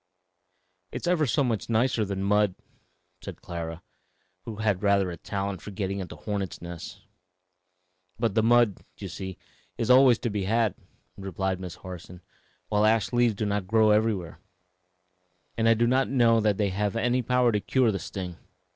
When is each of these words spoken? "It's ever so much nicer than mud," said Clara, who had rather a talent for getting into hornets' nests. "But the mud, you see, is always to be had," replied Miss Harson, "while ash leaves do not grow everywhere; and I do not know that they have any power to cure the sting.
"It's 0.91 1.05
ever 1.05 1.27
so 1.27 1.43
much 1.43 1.69
nicer 1.69 2.03
than 2.03 2.23
mud," 2.23 2.55
said 3.21 3.39
Clara, 3.43 3.83
who 4.45 4.55
had 4.55 4.81
rather 4.81 5.11
a 5.11 5.15
talent 5.17 5.61
for 5.61 5.69
getting 5.69 5.99
into 5.99 6.15
hornets' 6.15 6.59
nests. 6.59 7.01
"But 8.17 8.33
the 8.33 8.41
mud, 8.41 8.79
you 8.97 9.07
see, 9.07 9.37
is 9.77 9.91
always 9.91 10.17
to 10.17 10.31
be 10.31 10.45
had," 10.45 10.73
replied 11.17 11.59
Miss 11.59 11.75
Harson, 11.75 12.21
"while 12.67 12.83
ash 12.83 13.13
leaves 13.13 13.35
do 13.35 13.45
not 13.45 13.67
grow 13.67 13.91
everywhere; 13.91 14.39
and 15.55 15.69
I 15.69 15.75
do 15.75 15.85
not 15.85 16.09
know 16.09 16.39
that 16.39 16.57
they 16.57 16.69
have 16.71 16.95
any 16.95 17.21
power 17.21 17.51
to 17.51 17.59
cure 17.59 17.91
the 17.91 17.99
sting. 17.99 18.37